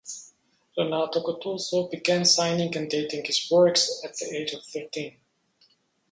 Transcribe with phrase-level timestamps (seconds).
[0.75, 5.17] Renato Guttuso began signing and dating his works at the age of thirteen.